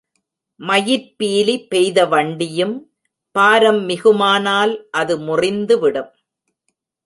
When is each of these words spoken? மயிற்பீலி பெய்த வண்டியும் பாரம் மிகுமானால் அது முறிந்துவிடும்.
மயிற்பீலி 0.59 1.55
பெய்த 1.67 2.05
வண்டியும் 2.05 2.75
பாரம் 3.35 3.81
மிகுமானால் 3.89 4.73
அது 4.91 5.17
முறிந்துவிடும். 5.19 6.11